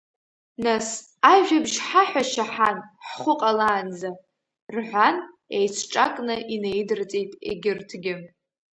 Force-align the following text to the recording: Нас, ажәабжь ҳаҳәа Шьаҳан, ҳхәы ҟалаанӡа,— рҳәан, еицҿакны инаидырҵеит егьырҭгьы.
Нас, 0.65 0.87
ажәабжь 1.31 1.77
ҳаҳәа 1.87 2.23
Шьаҳан, 2.31 2.77
ҳхәы 3.07 3.33
ҟалаанӡа,— 3.39 4.09
рҳәан, 4.75 5.15
еицҿакны 5.57 6.35
инаидырҵеит 6.53 7.31
егьырҭгьы. 7.49 8.15